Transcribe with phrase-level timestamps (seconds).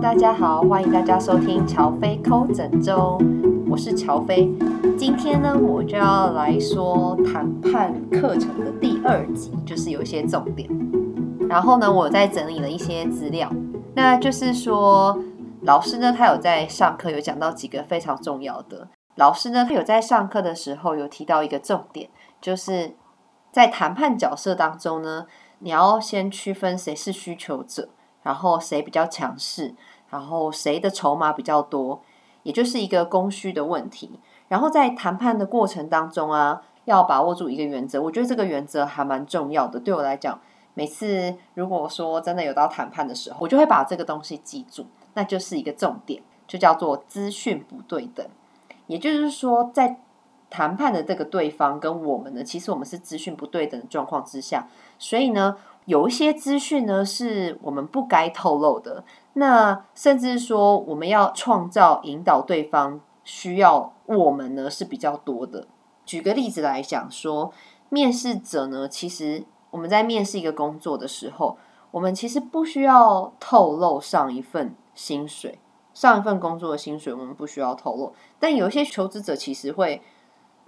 [0.00, 3.18] 大家好，欢迎大家收听乔飞抠诊中，
[3.68, 4.50] 我是乔飞。
[4.96, 10.66] 今天呢，我就要来说谈判课程的第二集，就是有一些重点。
[11.50, 13.52] 然后呢，我在整理了一些资料，
[13.94, 15.18] 那就是说，
[15.62, 18.88] 老师呢，他有在上课有讲到几个非常重要的。
[19.16, 22.08] 老师呢，他有在上课的时候有提到一个重点，
[22.40, 22.96] 就是
[23.52, 25.26] 在谈判角色当中呢，
[25.58, 27.90] 你要先区分谁是需求者。
[28.22, 29.74] 然后谁比较强势，
[30.10, 32.02] 然后谁的筹码比较多，
[32.42, 34.18] 也就是一个供需的问题。
[34.48, 39.78] 然后在谈判的过程当中啊，要把握住一个原则，我觉得这个原则还蛮重要的。
[39.78, 40.40] 对我来讲，
[40.74, 48.26] 每次如果说真的有到谈判的时候，我就会把这个东西记住，那就是一个重点，就叫做资讯不对等。
[48.88, 50.00] 也就是说，在
[50.50, 54.66] 谈判的这个对方跟我们呢，其实我们是资讯不对等的状况之下，
[54.98, 55.56] 所以呢。
[55.86, 59.02] 有一些资讯呢，是我们不该透露的。
[59.34, 65.66] 那甚至说，我们要创造引导对方需要我们呢是比较多的。
[66.04, 67.52] 举个例子来讲说，
[67.88, 71.56] 面试者呢，其实我们在面试一个工作的时候，
[71.90, 75.58] 我们其实不需要透露上一份薪水，
[75.94, 78.12] 上一份工作的薪水我们不需要透露。
[78.38, 80.02] 但有一些求职者其实会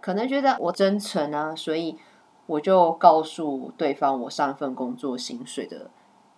[0.00, 1.98] 可能觉得我真诚啊，所以。
[2.46, 5.88] 我就告诉对方我上一份工作薪水的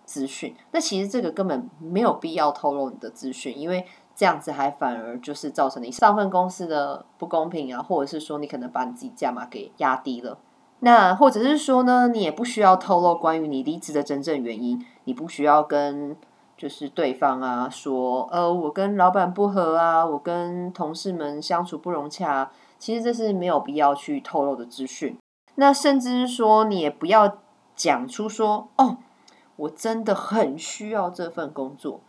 [0.05, 10.37] 资讯，那其实这个根本没有必要透露你的资讯，因为这样子还反而就是造成你上份公司的不公平啊，或者是说你可能把你自己价码给压低了，
[10.79, 16.15] 那或者是说呢，你也不需要透露关于你离职的真正原因，你不需要跟
[16.55, 25.17] 就是对方啊说，呃，我跟老板不和啊，我跟同事们相处不融洽啊，其实这是没有必要去透露的资讯。
[25.55, 27.37] 那甚至是说，你也不要
[27.75, 28.97] 讲出说哦，
[29.55, 32.01] 我真的很需要这份工作。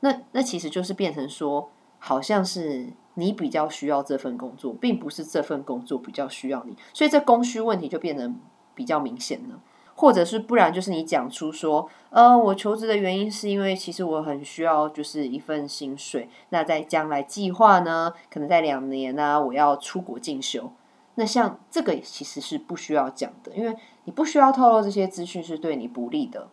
[0.00, 6.76] 那那其实就是变成说，好像是你比较需要这份工作，并不是这份工作比较需要你。
[6.92, 8.30] 所以这供需问题就变得
[8.74, 9.60] 比较明显了。
[9.96, 16.30] 或者是不然，就是你讲出说，呃，我求职的原因是因为其实我很需要就是一份薪水。
[16.48, 20.72] 那在将来计划呢，可能在两年呢，我要出国进修。
[21.16, 26.48] 那像这个其实是不需要讲的，因为你不需要透露这些资讯是对你不利的。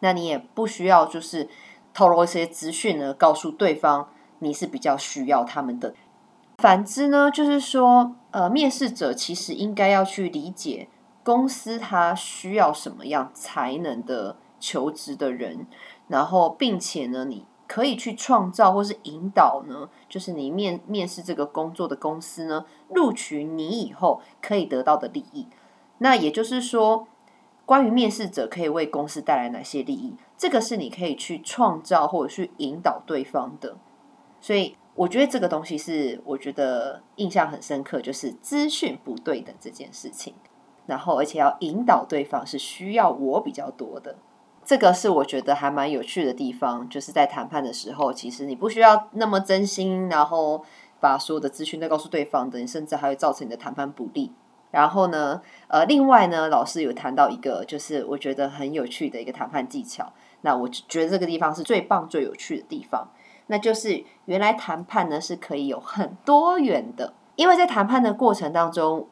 [0.00, 1.48] 那你也不需要就是
[1.92, 5.94] 透露一些资讯呢，告诉对方你是比较需要他们的。
[6.58, 10.88] 反之呢，就是说，呃，面试者其实应该要去理解
[11.22, 15.66] 公司他需要什么样才能的求职的人，
[16.08, 17.46] 然后并且呢，你。
[17.68, 25.46] 可以去创造或是引导呢，就是你面面试这个工作的公司呢，录取你以后可以得到的利益。
[25.98, 27.06] 那也就是说，
[27.68, 33.76] 关于面试者可以为公司带来哪些利益，这个是你可以去创造或者去引导对方的。
[34.40, 40.32] 所以我觉得这个东西是我觉得印象很深刻，就是资讯不对等这件事情。
[40.86, 44.16] 然后而且要引导对方是需要我比较多的。
[44.64, 50.64] 这个是我觉得还蛮有趣的地方，就是在谈判的时候，其实你不需要那么真心，然后
[51.00, 54.32] 把所有的资讯都告诉对方的，你甚至还会造成你的谈判不利。
[54.70, 60.12] 然后呢，呃，另外呢，老师有谈到一个，就是我觉得很有趣的一个谈判技巧。
[60.42, 63.08] 那我觉得这个地方是最棒、最有趣的地方，
[63.48, 69.08] 那就是原来谈判呢是可以有很多元的，因为在谈判的过程当中，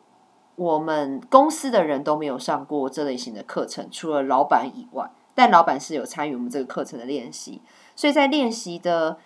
[0.54, 5.10] 我们公司的人都没有上过这类型的课程，除了老板以外。
[5.34, 7.60] 但老板是有参与我们这个课程的练习，
[7.94, 9.18] 所以在练习的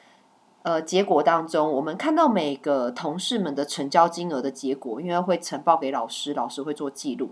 [0.63, 7.31] 呃结果当中，我们看到每个同事们的成交金额的结果，因为会呈报给老师，老师会做记录。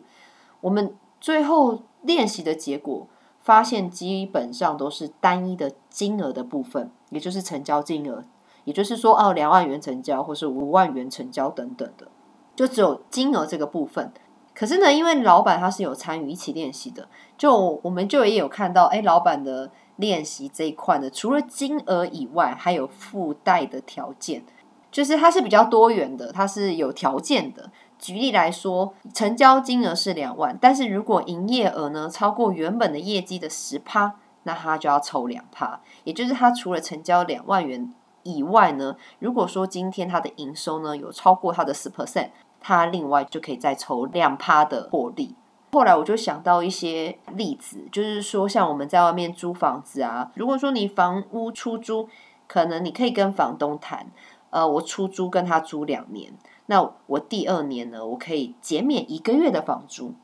[0.60, 3.06] 我们最后练习的结果
[3.40, 8.24] 发现，基本上都是单一的金额的部分，也就是成交金额，
[8.64, 12.08] 也就是说，哦，两万元成交，或是五万元成交等等的，
[12.56, 14.12] 就只有金额这个部分。
[14.54, 24.42] 可是呢，因为老板他是有参与一起练习的，就我们就也有看到，哎，老板的练习这一块呢，除了金额以外，还有附带的条件，
[24.90, 27.70] 就是它是比较多元的，它是有条件的。
[27.98, 34.14] 举例来说，成交金额是两万，但是如果营业额呢超过原本的业绩的十趴，
[34.44, 37.92] 那他就要抽两趴，也就是他除了成交两万元
[38.22, 42.30] 以外呢，如果说今天他的营收呢有超过他的十 percent。
[42.60, 45.36] 他另外就可以再抽两趴的获利。
[45.70, 52.08] 后来我就想到一些例子，就是说像我们在外面租房子啊，如果说你房屋出租，
[52.46, 54.10] 可能你可以跟房东谈，
[54.50, 56.32] 呃，我出租跟他租两年，
[56.66, 60.14] 那我第二年呢，我可以减免一个月的房租。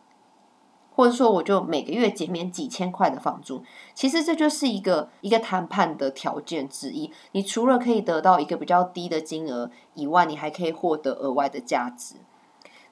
[0.96, 3.64] 或者说我就每个月减免几千块的房租。
[3.94, 7.10] 其实这就是一个一个谈判的条件之一。
[7.32, 12.14] 你除了可以得到一个比较低的金额以外，你还可以获得额外的价值。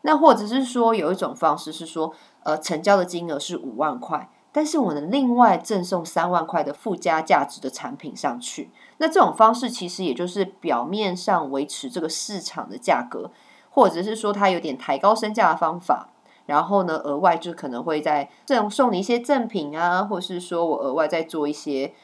[0.01, 2.13] 那或者是说有一种方式是说，
[2.45, 4.29] 呃，成交的金额是五万块。
[4.55, 13.31] 但是我能另外赠送三万块的附加价值的产品上去，那这种方式其实也就是表面上维持这个市场的价格，
[13.71, 16.11] 或者是说它有点抬高身价的方法。
[16.45, 21.95] 然后呢，额外就可能会在这种送你一些赠品啊，或是说我额外再做一些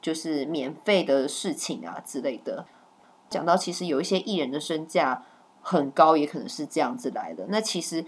[0.00, 2.66] 就是免费的事情啊之类的。
[3.28, 5.24] 讲到其实有一些艺人的身价
[5.60, 7.46] 很高，也可能是这样子来的。
[7.48, 8.04] 那其实。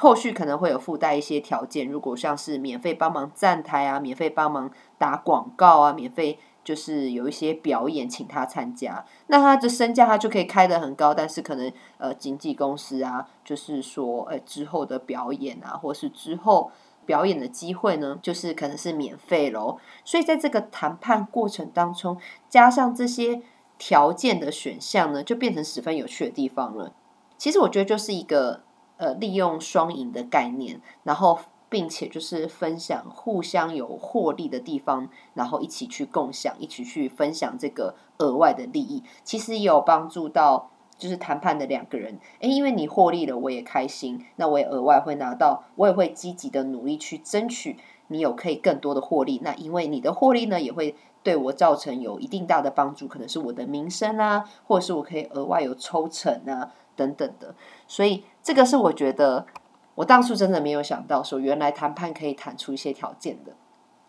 [0.00, 16.72] 后续可能会有附带一些条件，如果像是免费帮忙站台啊，免费帮忙打广告啊，免费就是有一些表演请他参加，那他的身价他就可以开得很高，但是可能呃经纪公司啊，就是说呃之后的表演啊，或是之后
[17.04, 19.76] 表演的机会呢，就是可能是免费喽。
[20.06, 22.16] 所以在这个谈判过程当中，
[22.48, 23.42] 加上这些
[23.76, 26.94] 条件的选项呢，就变成十分有趣的地方了。
[27.36, 28.62] 其实我觉得就是一个。
[29.00, 31.38] 呃，利用双赢的概念，然后
[31.70, 40.68] 并且就是分享互相有获利的地方，然后一起去共享，一起去分享这个额外的利益，其实也有帮助到
[40.98, 42.18] 就是谈判的两个人。
[42.40, 49.40] 诶，因为你获利了，我也开心，那我也额外会拿到，我也会积极的努力去争取你有可以更多的获利。
[49.42, 56.72] 那因为你的获利呢，也会对我造成有一定大的帮助，可能是我的名声啊，或者是我可以额外有抽成啊。
[56.96, 57.54] 等等的，
[57.86, 59.46] 所以这个是我觉得
[59.94, 63.52] 我当初真的没有想到，说原来谈判可以谈出一些条件的。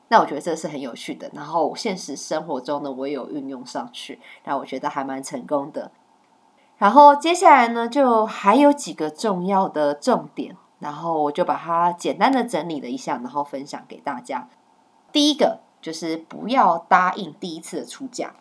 [0.09, 1.29] 那我觉得这是很有趣的。
[1.33, 5.91] 然后现实生活中呢，我也有运用上去，那我觉得还蛮成功的。
[6.77, 14.49] 然后接下来呢，就还有几个重要的重点，然后我就把它简单的整理了一下，然后分享给大家。
[15.13, 18.33] 第一个就是不要答应第一次的出价。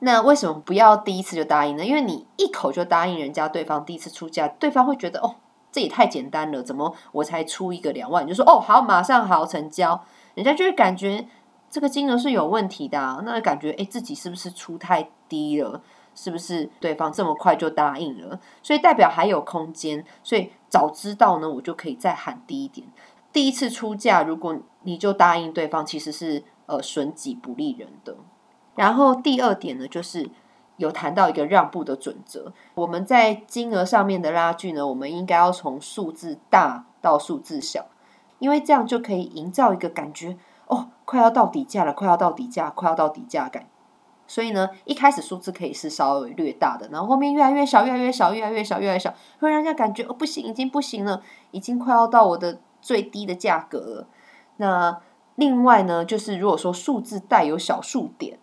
[0.00, 1.84] 那为什么不要第一次就答应呢？
[1.84, 5.36] 因为你一口就答应人家，对方第一次出价，对方会觉得哦，
[5.70, 10.04] 这也太简单了，怎么我才出一个两万，就说哦好，马上好成交，
[10.34, 11.26] 人家就会感觉
[11.70, 15.82] 这个金额是有问题的啊，那感觉诶自己是不是出太低了？
[16.12, 18.40] 是不是对方这么快就答应了？
[18.62, 22.86] 所以代表还有空间，所以早知道呢，我就可以再喊低一点。
[23.32, 28.16] 第一次出价，如果你就答应对方，其实是呃损己不利人的。
[28.80, 30.30] 然后第二点呢，就是
[30.78, 32.50] 有谈到一个让步的准则。
[32.74, 37.84] 我们在金额上面的拉锯呢，我们应该要从数字大到数字小，
[38.38, 43.68] 因为这样就可以营造一个感觉，哦，快要到底价了，快要到底价，快要到底价感。
[44.26, 54.06] 所以呢，一开始数字可以是稍微略大的，然后后面越来越小，越来越小，越来越小，越来越小，会让人家感觉哦，不行，已经不行了，已经快要到我的最低的价格了。
[54.56, 55.02] 那
[55.34, 58.38] 另外呢，就是如果说数字带有小数点。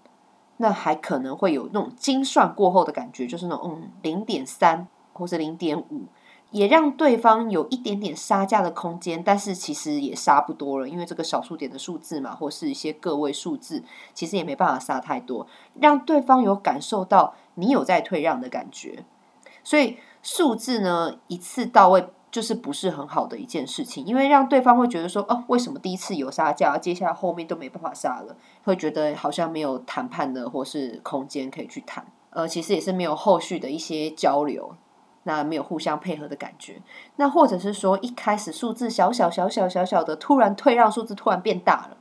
[0.58, 6.04] 那还可能会有那种精算过后的感觉，就是那种嗯零点三或是零点五，
[6.52, 13.84] 也让对方有一点点杀价的空间，但是其实也杀不多了，因为这个小数点的数字嘛，或是一些个位数字，
[14.14, 15.48] 其实也没办法杀太多，
[15.80, 19.06] 让对方有感受到你有在退让的感觉，
[19.64, 22.08] 所以数字呢一次到位。
[22.30, 34.76] 就是不是很好的一件事情，因为让对方会觉得说，哦，为什么第一次有杀价，接下来后面都没办法杀了，会觉得好像没有谈判的或是空间可以去谈，呃，其实也是没有后续的一些交流，
[35.24, 36.82] 那没有互相配合的感觉，
[37.16, 41.98] 那或者是说一开始数字小小小小小小的，突然退让数字突然变大了，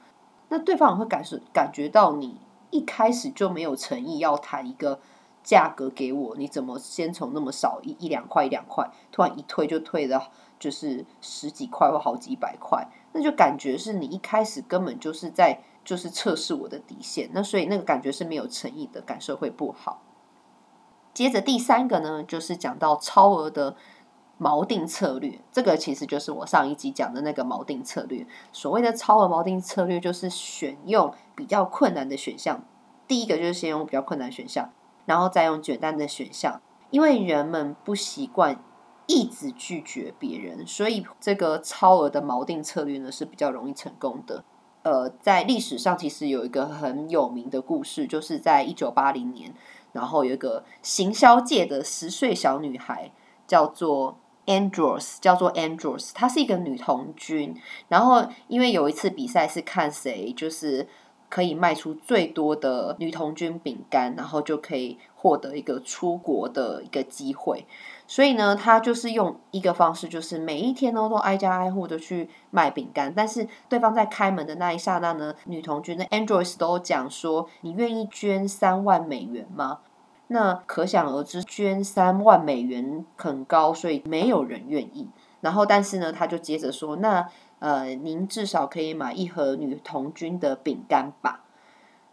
[0.48, 2.40] 那对方也会感受感觉到你
[2.70, 4.98] 一开始就没有诚意要谈一个。
[5.46, 20.02] 价格给我，你怎么先从那么少一一两块一两块，突然一退就退了，就是十几块或好几百块，那就感觉是你一开始根本就是在就是测试我的底线，那所以那个感觉是没有诚意的，感受会不好。
[21.14, 23.76] 接着第三个呢，就是讲到超额的
[24.40, 28.26] 锚定策略，这个其实就是我上一集讲的那个锚定策略。
[28.52, 32.64] 所谓的超额锚定策略，就是选用比较困难的选项，
[33.06, 34.72] 第一个就是先用比较困难选项。
[35.06, 36.60] 然后再用简单的选项，
[36.90, 38.62] 因为人们不习惯
[39.06, 44.44] 一直拒绝别人，所以这个超额的锚定策略呢是比较容易成功的。
[44.82, 49.54] 呃，在历史上其实有一个很有名的故事，就是在一九八零年，
[49.92, 53.12] 然后有一个行销界的十岁小女孩
[53.46, 57.56] 叫做 Andros，叫做 Andros，她是一个女童军。
[57.88, 60.88] 然后因为有一次比赛是看谁就是。
[61.28, 67.66] 可以卖出最多的女童军饼干，然后就可以获得一个出国的一个机会。
[68.06, 73.12] 所以呢，他就是用一个方式，就是每一天呢都挨家挨户的去卖饼干。
[73.14, 79.80] 但是对方在开门的那一刹那呢，女童军的 Androids 都讲说：“你愿意捐三万美元吗？”
[80.28, 85.08] 那可想而知，捐三万美元很高，所以没有人愿意。
[85.40, 91.44] 然后，但是呢，他就接着说：“那呃，您至少可以买一盒女童军的饼干吧？”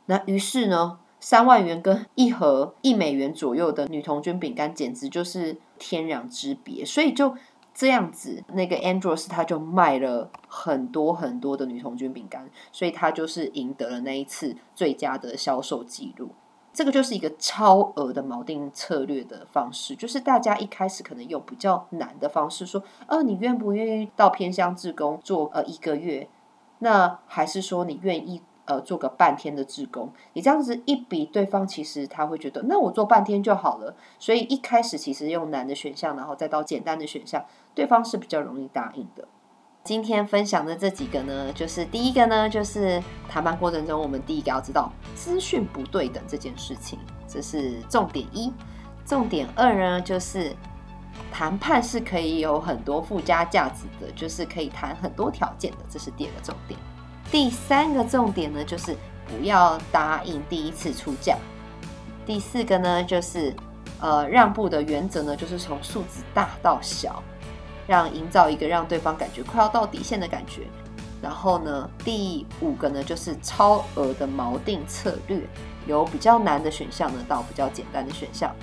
[0.07, 6.83] 那于是呢，三万元跟一盒一美元左右的女童军饼干，简直就是天壤之别。
[6.83, 7.35] 所以就
[7.73, 16.31] 这样子，那个 Andros 他就卖了很多很多的女童军饼干，所以他就是赢得了那一次最佳的销售记录。
[16.73, 26.27] 这个就是一个超额的锚定策略的方式，就是大家一开始可能用比较难的方式说，呃，你愿不愿意到偏乡志工做呃一个月？
[26.79, 30.11] 那还是说你愿意呃做个半天的志工？
[30.33, 33.95] 你这样子一比，对方其实他会觉得，那我做半天就好了。
[34.17, 39.27] 所以一开始其实用难的选项，然后再到简单的选项，对方是比较容易答应的。
[39.83, 46.97] 今天分享的这几个呢，就是第一个呢，就是谈判过程中，我们第一个要知道资讯不对等这件事情，
[47.27, 48.49] 这是重点一。
[49.05, 50.55] 重点二呢，就是
[51.33, 56.79] 谈判是可以有很多附加价值的，就是可以谈很多条件的，这是第二个重点。
[57.29, 58.95] 第三个重点呢，就是
[59.27, 61.37] 不要答应第一次出价。
[62.25, 63.53] 第四个呢，就是
[63.99, 67.21] 呃让步的原则呢，就是从数字大到小。
[67.87, 70.61] 让营造一个让对方感觉快要到底线的感觉，
[71.21, 75.41] 然后呢，第五个呢就是超额的锚定策略，
[75.85, 78.53] 由比较难的选项呢到比较简单的选项。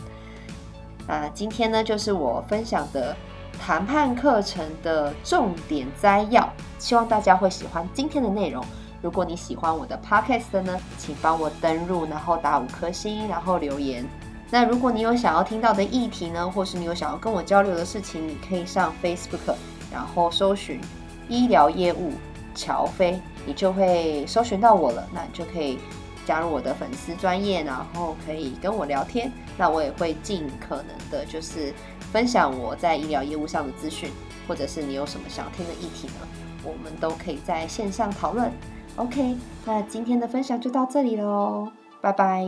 [1.06, 3.16] 那今天呢就是我分享的
[3.58, 6.48] 谈判课程的重点摘要，
[6.78, 8.64] 希望大家会喜欢今天的内容。
[9.02, 14.06] 如果你喜欢我的 podcast 呢，请帮我登入，然后打五颗星，然后留言。
[14.50, 19.54] 那如果你有想要听到的议题呢，或是你有想要跟我交流的事情，你可以上 Facebook，
[19.92, 20.80] 然后搜寻
[21.28, 22.12] 医疗业务
[22.54, 25.06] 乔飞，你就会搜寻到我了。
[25.14, 25.78] 那你就可以
[26.26, 29.30] 加入我的粉丝专业，然后可以跟我聊天。
[29.56, 31.72] 那我也会尽可能的，就是
[32.12, 34.10] 分享我在医疗业务上的资讯，
[34.48, 36.26] 或者是你有什么想听的议题呢，
[36.64, 38.50] 我们都可以在线上讨论。
[38.96, 42.44] OK，那今天的分享就到这里喽，拜拜。